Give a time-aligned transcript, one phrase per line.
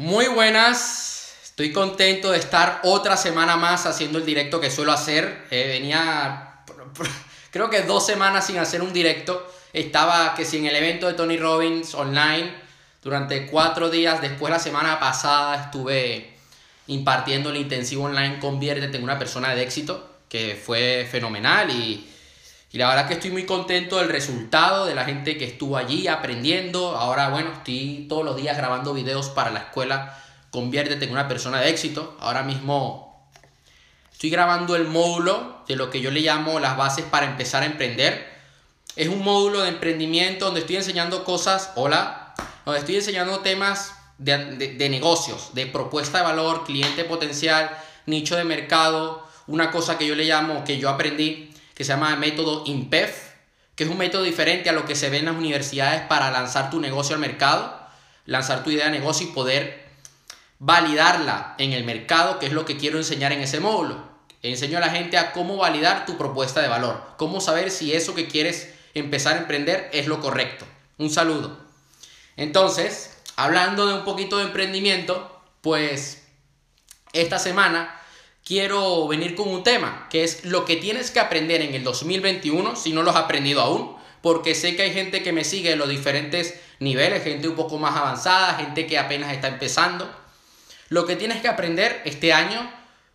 [0.00, 5.44] Muy buenas, estoy contento de estar otra semana más haciendo el directo que suelo hacer.
[5.50, 6.62] Eh, venía,
[7.50, 9.46] creo que dos semanas sin hacer un directo.
[9.74, 12.50] Estaba que si en el evento de Tony Robbins online
[13.02, 14.22] durante cuatro días.
[14.22, 16.34] Después la semana pasada estuve
[16.86, 22.10] impartiendo el intensivo online Conviértete en una persona de éxito, que fue fenomenal y
[22.72, 26.06] y la verdad que estoy muy contento del resultado, de la gente que estuvo allí
[26.06, 26.96] aprendiendo.
[26.96, 30.16] Ahora, bueno, estoy todos los días grabando videos para la escuela
[30.50, 32.16] Conviértete en una persona de éxito.
[32.20, 33.28] Ahora mismo
[34.12, 37.66] estoy grabando el módulo de lo que yo le llamo las bases para empezar a
[37.66, 38.28] emprender.
[38.96, 42.34] Es un módulo de emprendimiento donde estoy enseñando cosas, hola,
[42.64, 47.70] donde estoy enseñando temas de, de negocios, de propuesta de valor, cliente potencial,
[48.06, 51.49] nicho de mercado, una cosa que yo le llamo, que yo aprendí
[51.80, 53.30] que se llama método IMPEF,
[53.74, 56.68] que es un método diferente a lo que se ve en las universidades para lanzar
[56.68, 57.74] tu negocio al mercado,
[58.26, 59.88] lanzar tu idea de negocio y poder
[60.58, 63.96] validarla en el mercado, que es lo que quiero enseñar en ese módulo.
[64.42, 68.14] Enseño a la gente a cómo validar tu propuesta de valor, cómo saber si eso
[68.14, 70.66] que quieres empezar a emprender es lo correcto.
[70.98, 71.60] Un saludo.
[72.36, 76.26] Entonces, hablando de un poquito de emprendimiento, pues
[77.14, 77.98] esta semana
[78.50, 82.74] quiero venir con un tema, que es lo que tienes que aprender en el 2021
[82.74, 85.78] si no lo has aprendido aún, porque sé que hay gente que me sigue en
[85.78, 90.10] los diferentes niveles, gente un poco más avanzada, gente que apenas está empezando.
[90.88, 92.68] Lo que tienes que aprender este año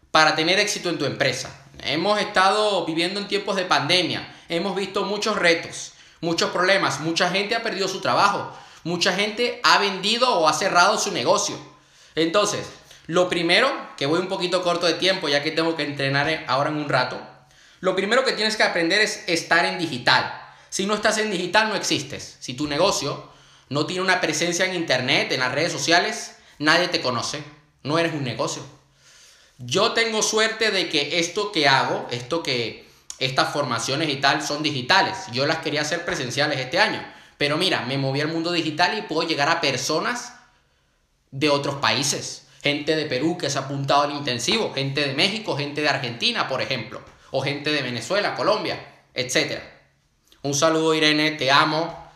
[0.10, 1.54] para tener éxito en tu empresa.
[1.84, 7.56] Hemos estado viviendo en tiempos de pandemia, hemos visto muchos retos, muchos problemas, mucha gente
[7.56, 8.54] ha perdido su trabajo,
[8.86, 11.58] mucha gente ha vendido o ha cerrado su negocio.
[12.16, 12.66] Entonces,
[13.08, 16.70] lo primero, que voy un poquito corto de tiempo ya que tengo que entrenar ahora
[16.70, 17.22] en un rato,
[17.80, 20.42] lo primero que tienes que aprender es estar en digital.
[20.70, 22.38] Si no estás en digital no existes.
[22.40, 23.30] Si tu negocio
[23.70, 27.44] no tiene una presencia en internet, en las redes sociales, nadie te conoce.
[27.84, 28.64] No eres un negocio.
[29.60, 32.90] Yo tengo suerte de que esto que hago, esto que
[33.20, 35.18] estas formaciones y tal son digitales.
[35.32, 37.06] Yo las quería hacer presenciales este año.
[37.38, 40.34] Pero mira, me moví al mundo digital y puedo llegar a personas
[41.32, 45.56] de otros países gente de Perú que se ha apuntado al intensivo, gente de México,
[45.56, 47.00] gente de Argentina, por ejemplo,
[47.30, 48.84] o gente de Venezuela, Colombia,
[49.14, 49.60] etc.
[50.42, 52.10] Un saludo Irene, te amo.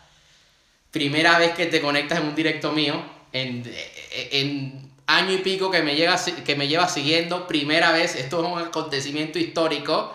[0.90, 3.00] Primera vez que te conectas en un directo mío,
[3.32, 8.52] en, año y pico que me, llega, que me lleva siguiendo, primera vez, esto es
[8.52, 10.12] un acontecimiento histórico.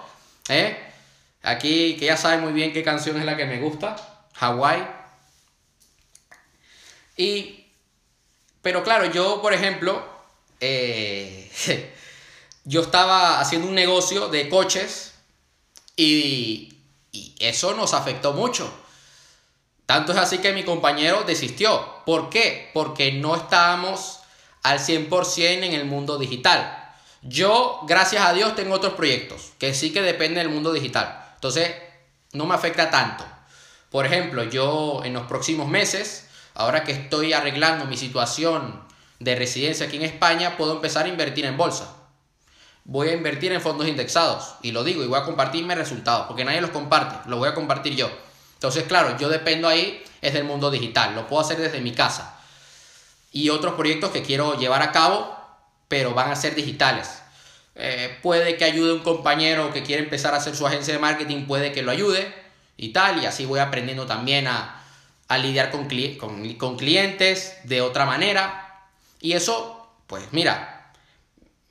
[0.50, 0.76] ¿eh?
[1.44, 3.96] Aquí, que ya sabes muy bien qué canción es la que me gusta,
[4.38, 4.86] Hawaii.
[7.16, 7.68] Y,
[8.62, 10.15] pero claro, yo, por ejemplo,
[10.60, 11.52] eh,
[12.66, 15.14] yo estaba haciendo un negocio de coches
[15.96, 16.72] y,
[17.40, 18.70] eso nos afectó mucho.
[19.86, 22.04] Tanto es así que mi compañero desistió.
[22.06, 22.72] ¿Por qué?
[22.74, 24.20] Porque no estábamos
[24.64, 26.94] al 100% en el mundo digital.
[27.22, 31.26] Yo, gracias a Dios, tengo otros proyectos que sí que dependen del mundo digital.
[31.36, 31.74] Entonces,
[32.34, 33.26] no me afecta tanto.
[33.90, 38.85] Por ejemplo, yo en los próximos meses, ahora que estoy arreglando mi situación
[39.20, 41.96] de residencia aquí en España, puedo empezar a invertir en bolsa.
[42.84, 44.56] Voy a invertir en fondos indexados.
[44.62, 47.50] Y lo digo, y voy a compartir mis resultados, porque nadie los comparte, lo voy
[47.50, 48.10] a compartir yo.
[48.54, 52.40] Entonces, claro, yo dependo ahí, es del mundo digital, lo puedo hacer desde mi casa.
[53.32, 55.36] Y otros proyectos que quiero llevar a cabo,
[55.88, 57.22] pero van a ser digitales.
[57.76, 61.46] Eh, puede que ayude un compañero que quiere empezar a hacer su agencia de marketing,
[61.46, 62.34] puede que lo ayude
[62.78, 64.82] y tal, y así voy aprendiendo también a,
[65.38, 65.88] lidiar con,
[66.56, 68.65] con clientes de otra manera,
[69.26, 70.94] y eso, pues mira,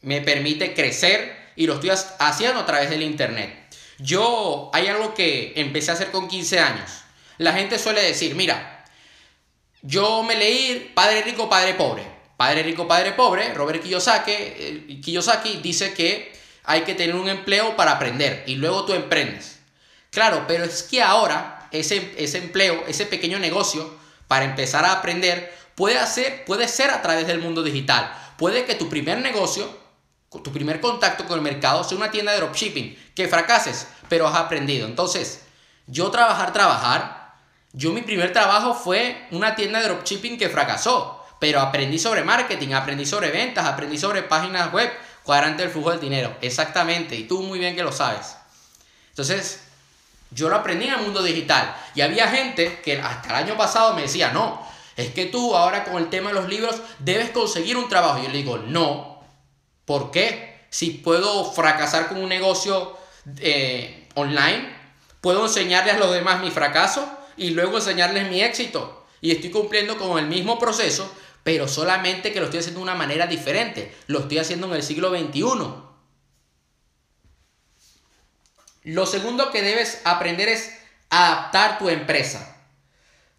[0.00, 3.72] me permite crecer y lo estoy haciendo a través del Internet.
[3.98, 6.90] Yo, hay algo que empecé a hacer con 15 años.
[7.38, 8.84] La gente suele decir, mira,
[9.82, 12.02] yo me leí Padre Rico, Padre Pobre.
[12.36, 16.32] Padre Rico, Padre Pobre, Robert Kiyosaki, eh, Kiyosaki dice que
[16.64, 19.60] hay que tener un empleo para aprender y luego tú emprendes.
[20.10, 25.54] Claro, pero es que ahora ese, ese empleo, ese pequeño negocio, para empezar a aprender,
[25.74, 28.12] puede, hacer, puede ser a través del mundo digital.
[28.36, 29.68] Puede que tu primer negocio,
[30.42, 34.36] tu primer contacto con el mercado sea una tienda de dropshipping, que fracases, pero has
[34.36, 34.86] aprendido.
[34.86, 35.42] Entonces,
[35.86, 37.34] yo trabajar, trabajar,
[37.72, 42.72] yo mi primer trabajo fue una tienda de dropshipping que fracasó, pero aprendí sobre marketing,
[42.72, 44.90] aprendí sobre ventas, aprendí sobre páginas web,
[45.22, 48.36] cuadrante del flujo del dinero, exactamente, y tú muy bien que lo sabes.
[49.10, 49.60] Entonces,
[50.30, 53.94] yo lo aprendí en el mundo digital y había gente que hasta el año pasado
[53.94, 57.76] me decía, no, es que tú ahora con el tema de los libros debes conseguir
[57.76, 58.22] un trabajo.
[58.22, 59.22] Yo le digo, no.
[59.84, 60.66] ¿Por qué?
[60.70, 62.96] Si puedo fracasar con un negocio
[63.38, 64.68] eh, online,
[65.20, 69.04] puedo enseñarles a los demás mi fracaso y luego enseñarles mi éxito.
[69.20, 71.10] Y estoy cumpliendo con el mismo proceso
[71.44, 73.94] pero solamente que lo estoy haciendo de una manera diferente.
[74.08, 75.42] Lo estoy haciendo en el siglo XXI.
[78.84, 80.72] Lo segundo que debes aprender es
[81.10, 82.53] adaptar tu empresa.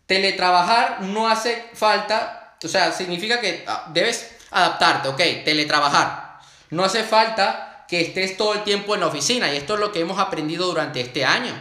[0.06, 6.40] Teletrabajar no hace falta, o sea, significa que ah, debes adaptarte, ok, teletrabajar.
[6.70, 9.92] No hace falta que estés todo el tiempo en la oficina y esto es lo
[9.92, 11.54] que hemos aprendido durante este año.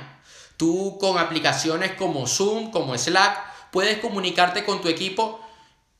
[0.56, 5.40] Tú con aplicaciones como Zoom, como Slack, puedes comunicarte con tu equipo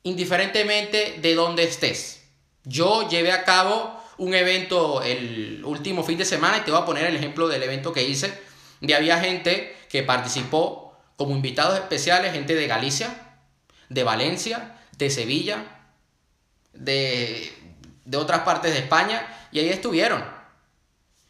[0.02, 2.22] indiferentemente de dónde estés.
[2.64, 6.84] Yo llevé a cabo un evento el último fin de semana y te voy a
[6.84, 8.32] poner el ejemplo del evento que hice.
[8.80, 10.83] Y había gente que participó
[11.16, 13.14] como invitados especiales, gente de Galicia,
[13.88, 15.64] de Valencia, de Sevilla,
[16.72, 17.52] de,
[18.04, 20.24] de otras partes de España y ahí estuvieron.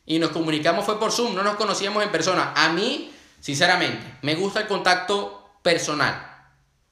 [0.06, 2.52] Y nos comunicamos fue por Zoom, no nos conocíamos en persona.
[2.56, 6.30] A mí, sinceramente, me gusta el contacto personal.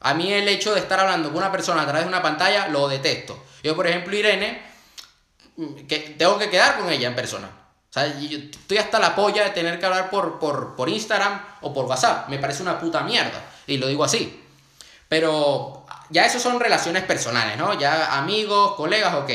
[0.01, 2.69] A mí el hecho de estar hablando con una persona a través de una pantalla
[2.69, 3.45] lo detesto.
[3.63, 4.63] Yo, por ejemplo, Irene,
[5.89, 7.51] que tengo que quedar con ella en persona.
[7.93, 11.43] O sea, yo estoy hasta la polla de tener que hablar por, por, por Instagram
[11.61, 12.27] o por WhatsApp.
[12.31, 13.45] Me parece una puta mierda.
[13.67, 14.43] Y lo digo así.
[15.11, 17.79] Pero ya eso son relaciones personales, ¿no?
[17.79, 19.31] Ya amigos, colegas, ok.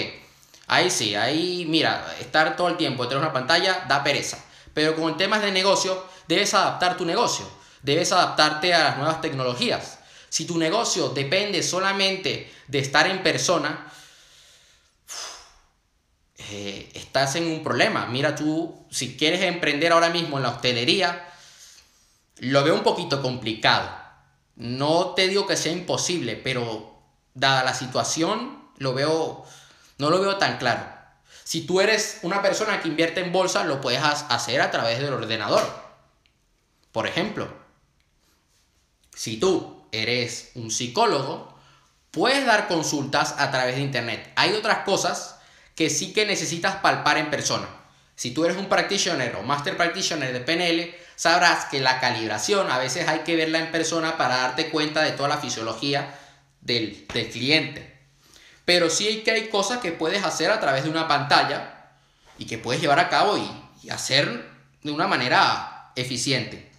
[0.66, 4.40] Ahí sí, ahí, mira, estar todo el tiempo detrás de una pantalla da pereza.
[4.74, 7.48] Pero con temas de negocio, debes adaptar tu negocio.
[7.84, 10.00] Debes adaptarte a las nuevas tecnologías.
[10.30, 13.86] Si tu negocio depende solamente de estar en persona,
[16.50, 18.06] eh, estás en un problema.
[18.06, 21.28] Mira tú, si quieres emprender ahora mismo en la hostelería,
[22.38, 23.90] lo veo un poquito complicado.
[24.56, 26.96] No te digo que sea imposible, pero
[27.34, 29.46] dada la situación, lo veo,
[29.98, 30.86] no lo veo tan claro.
[31.44, 35.14] Si tú eres una persona que invierte en bolsa, lo puedes hacer a través del
[35.14, 35.64] ordenador.
[36.92, 37.48] Por ejemplo,
[39.16, 41.58] si tú eres un psicólogo,
[42.12, 44.32] puedes dar consultas a través de internet.
[44.36, 45.37] Hay otras cosas
[45.78, 47.68] que sí que necesitas palpar en persona.
[48.16, 52.80] Si tú eres un practitioner o master practitioner de PNL, sabrás que la calibración a
[52.80, 56.18] veces hay que verla en persona para darte cuenta de toda la fisiología
[56.62, 57.96] del, cliente.
[58.66, 61.92] Pero sí hay que hay cosas que puedes hacer a través de una pantalla
[62.40, 64.50] y que puedes llevar a cabo y, hacer
[64.82, 66.70] de una manera eficiente.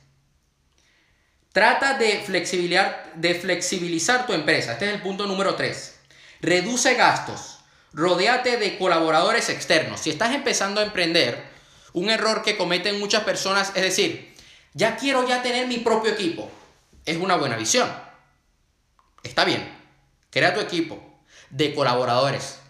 [1.52, 4.72] Trata de flexibilizar, de flexibilizar tu empresa.
[4.72, 6.00] Este es el punto número 3.
[6.42, 7.57] Reduce gastos.
[7.98, 9.98] Rodéate de colaboradores externos.
[9.98, 11.50] Si estás empezando a emprender,
[11.92, 14.36] un error que cometen muchas personas es decir,
[14.72, 16.48] ya quiero ya tener mi propio equipo.
[17.04, 17.90] Es una buena visión.
[19.24, 19.76] Está bien.
[20.30, 21.02] Crea tu equipo
[21.50, 22.60] de colaboradores.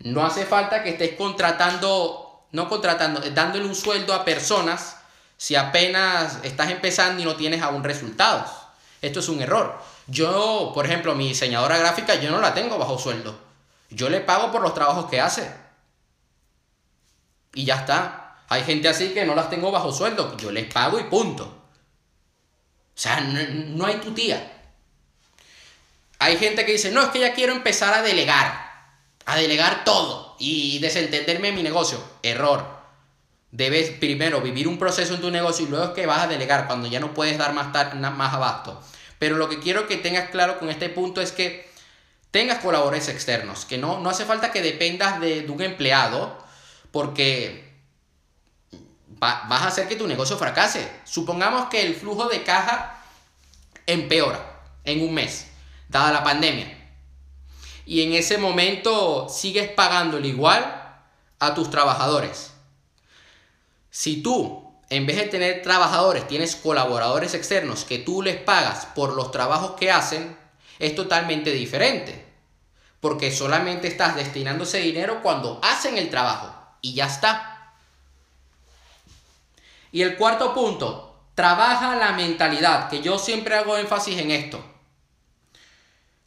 [0.00, 4.98] No hace falta que estés contratando, no contratando, dándole un sueldo a personas
[5.38, 8.50] si apenas estás empezando y no tienes aún resultados.
[9.00, 9.80] Esto es un error.
[10.08, 13.53] Yo, por ejemplo, mi diseñadora gráfica, yo no la tengo bajo sueldo.
[13.90, 15.50] Yo le pago por los trabajos que hace.
[17.54, 18.36] Y ya está.
[18.48, 20.36] Hay gente así que no las tengo bajo sueldo.
[20.36, 21.44] Yo les pago y punto.
[21.44, 24.50] O sea, no, hay tu tía.
[26.18, 28.72] Hay gente que dice, no, es que ya quiero empezar a delegar.
[29.26, 30.36] A delegar todo.
[30.38, 32.02] Y desentenderme de mi negocio.
[32.22, 32.74] Error.
[33.50, 36.66] Debes primero vivir un proceso en tu negocio y luego es que vas a delegar
[36.66, 38.82] cuando ya no puedes dar más, más abasto.
[39.18, 41.72] Pero lo que quiero que tengas claro con este punto es que
[42.34, 46.36] tengas colaboradores externos, que no, no hace falta que dependas de, un empleado
[46.90, 47.72] porque
[49.20, 50.90] vas a hacer que tu negocio fracase.
[51.04, 53.00] Supongamos que el flujo de caja
[53.86, 55.46] empeora en un mes,
[55.88, 56.76] dada la pandemia.
[57.86, 60.96] Y en ese momento sigues pagándole igual
[61.38, 62.50] a tus trabajadores.
[63.90, 69.14] Si tú, en vez de tener trabajadores, tienes colaboradores externos que tú les pagas por
[69.14, 70.36] los trabajos que hacen,
[70.80, 72.23] es totalmente diferente.
[73.04, 76.54] Porque solamente estás destinando ese dinero cuando hacen el trabajo.
[76.80, 77.74] Y ya está.
[79.92, 84.64] Y el cuarto punto, trabaja la mentalidad, que yo siempre hago énfasis en esto.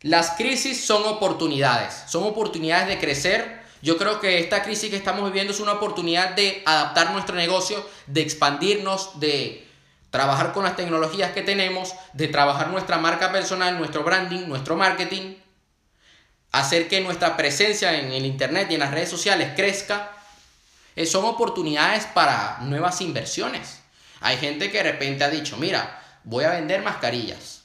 [0.02, 3.64] Las crisis son oportunidades, son oportunidades de crecer.
[3.82, 7.84] Yo creo que esta crisis que estamos viviendo es una oportunidad de adaptar nuestro negocio,
[8.06, 9.68] de expandirnos, de
[10.12, 15.38] trabajar con las tecnologías que tenemos, de trabajar nuestra marca personal, nuestro branding, nuestro marketing,
[16.60, 20.12] hacer que nuestra presencia en el Internet y en las redes sociales crezca,
[20.96, 23.80] eh, son oportunidades para nuevas inversiones.
[24.22, 27.64] Hay gente que de repente ha dicho, mira, voy a vender mascarillas.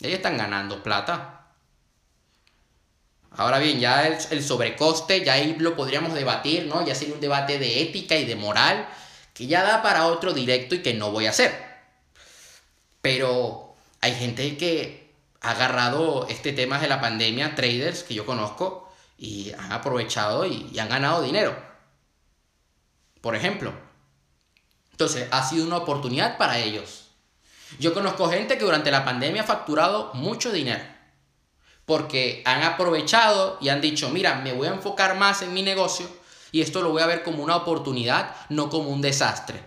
[0.00, 1.46] Ellos están ganando plata.
[3.30, 6.84] Ahora bien, ya el, el, sobrecoste, ya ahí lo podríamos debatir, ¿no?
[6.86, 8.88] Ya sería un debate de ética y de moral
[9.34, 11.54] que ya da para otro directo y que no voy a hacer.
[13.02, 15.05] Pero hay gente que
[15.46, 20.76] ha agarrado este tema de la pandemia, traders que yo conozco, y han aprovechado y,
[20.78, 21.56] han ganado dinero.
[23.20, 23.72] Por ejemplo.
[24.90, 27.10] Entonces, ha sido una oportunidad para ellos.
[27.78, 30.82] Yo conozco gente que durante la pandemia ha facturado mucho dinero.
[31.84, 36.08] Porque han aprovechado y han dicho, mira, me voy a enfocar más en mi negocio
[36.50, 39.62] y esto lo voy a ver como una oportunidad, no como un desastre.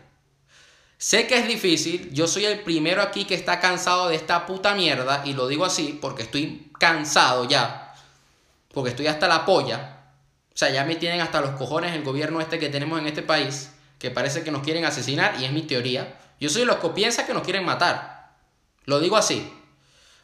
[1.02, 4.76] Sé que es difícil, yo soy el primero aquí que está cansado de esta puta
[4.76, 7.96] mierda y lo digo así porque estoy cansado ya,
[8.74, 10.02] porque estoy hasta la polla.
[10.54, 13.22] O sea, ya me tienen hasta los cojones el gobierno este que tenemos en este
[13.22, 16.20] país, que parece que nos quieren asesinar y es mi teoría.
[16.38, 18.34] Yo soy los que piensa que nos quieren matar.
[18.84, 19.50] Lo digo así.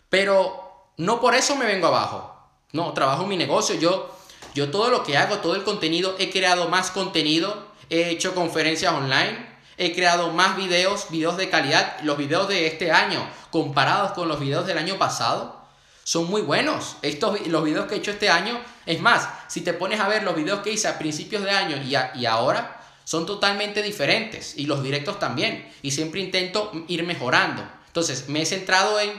[0.09, 2.37] Pero no por eso me vengo abajo.
[2.73, 3.75] No, trabajo en mi negocio.
[3.75, 4.13] Yo,
[4.53, 8.91] yo todo lo que hago, todo el contenido, he creado más contenido, he hecho conferencias
[8.91, 11.99] online, He creado más videos, videos de calidad.
[12.01, 15.61] Los videos de este año, comparados con los videos del año pasado,
[16.03, 16.97] son muy buenos.
[17.01, 20.23] Estos, los videos que he hecho este año, es más, si te pones a ver
[20.23, 24.57] los videos que hice a principios de año y, y ahora, son totalmente diferentes.
[24.57, 25.69] Y los directos también.
[25.81, 27.67] Y siempre intento ir mejorando.
[27.87, 29.11] Entonces, me he centrado en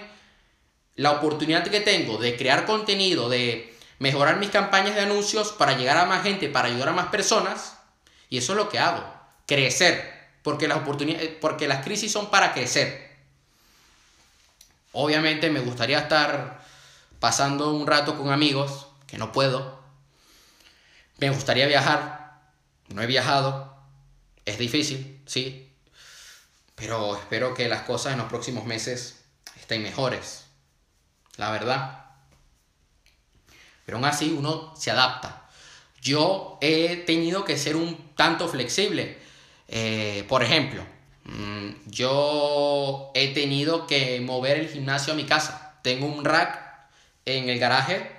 [0.95, 5.99] la oportunidad que tengo de crear contenido, de mejorar mis campañas de anuncios para llegar
[5.99, 7.77] a más gente, para ayudar a más personas.
[8.31, 9.05] Y eso es lo que hago.
[9.47, 10.16] Crecer
[10.47, 13.17] porque las, oportunidades, porque las crisis son para crecer.
[14.93, 16.65] Obviamente me gustaría estar
[17.19, 19.83] pasando un rato con amigos, que no puedo.
[21.19, 22.43] Me gustaría viajar,
[22.91, 23.77] no he viajado,
[24.45, 25.69] es difícil, sí,
[26.77, 29.25] pero espero que las cosas en los próximos meses
[29.59, 30.45] estén mejores,
[31.39, 32.05] la verdad.
[33.85, 35.49] Pero aún así uno se adapta.
[36.01, 39.27] Yo he tenido que ser un tanto flexible
[39.69, 40.85] eh, por ejemplo,
[41.25, 45.79] mm, yo he tenido que mover el gimnasio a mi casa.
[45.83, 46.61] Tengo un rack
[47.25, 48.11] en el garaje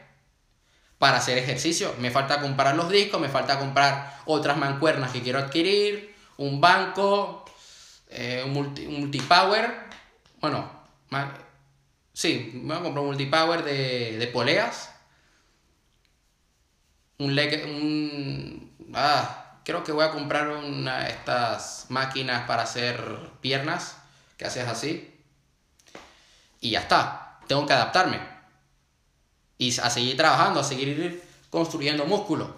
[0.97, 1.93] para hacer ejercicio.
[1.99, 7.45] Me falta comprar los discos, me falta comprar otras mancuernas que quiero adquirir, un banco,
[8.09, 8.53] eh, un,
[8.99, 9.87] multipower.
[10.39, 10.69] Bueno,
[12.13, 14.93] sí, me voy a comprar un multipower de, de poleas.
[17.19, 23.03] Un leg, un, ah, creo que voy a comprar una de estas máquinas para hacer
[23.41, 23.97] piernas,
[24.37, 25.13] que haces así.
[26.61, 28.17] Y ya está, tengo que adaptarme.
[29.57, 32.53] Y a seguir trabajando, a seguir construyendo músculo.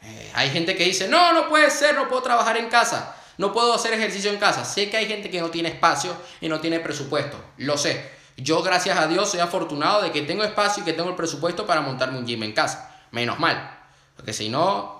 [0.00, 3.52] Eh, hay gente que dice, no, no puede ser, no puedo trabajar en casa, no
[3.52, 4.64] puedo hacer ejercicio en casa.
[4.64, 8.12] Sé que hay gente que no tiene espacio y no tiene presupuesto, lo sé.
[8.36, 11.66] Yo, gracias a Dios, soy afortunado de que tengo espacio y que tengo el presupuesto
[11.66, 12.94] para montarme un gym en casa.
[13.10, 13.76] Menos mal.
[14.14, 14.99] Porque si no,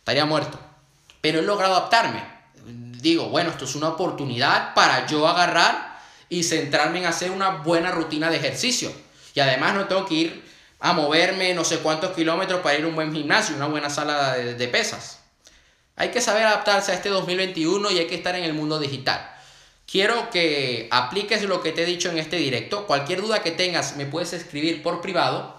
[0.00, 0.58] estaría muerto.
[1.20, 2.22] Pero he logrado adaptarme.
[3.00, 7.90] Digo, bueno, esto es una oportunidad para yo agarrar y centrarme en hacer una buena
[7.90, 8.92] rutina de ejercicio.
[9.34, 12.88] Y además no tengo que ir a moverme no sé cuántos kilómetros para ir a
[12.88, 15.20] un buen gimnasio, una buena sala de, de pesas.
[15.96, 19.30] Hay que saber adaptarse a este 2021 y hay que estar en el mundo digital.
[19.90, 22.86] Quiero que apliques lo que te he dicho en este directo.
[22.86, 25.58] Cualquier duda que tengas me puedes escribir por privado.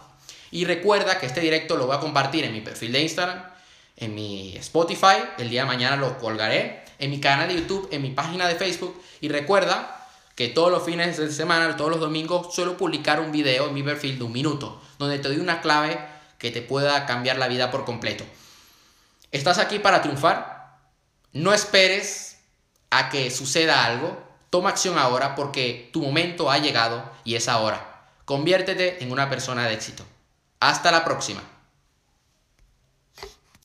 [0.52, 3.44] Y recuerda que este directo lo voy a compartir en mi perfil de Instagram,
[3.98, 8.02] en mi Spotify, el día de mañana lo colgaré, en mi canal de YouTube, en
[8.02, 12.54] mi página de Facebook y recuerda que todos los fines de semana, todos los domingos,
[12.54, 16.00] suelo publicar un video en mi perfil de un minuto, donde te doy una clave
[16.38, 18.24] que te pueda cambiar la vida por completo.
[19.32, 20.80] ¿Estás aquí para triunfar?
[21.34, 22.40] No esperes
[22.90, 24.22] a que suceda algo.
[24.50, 28.04] Toma acción ahora porque tu momento ha llegado y es ahora.
[28.26, 30.04] Conviértete en una persona de éxito.
[30.60, 31.42] Hasta la próxima.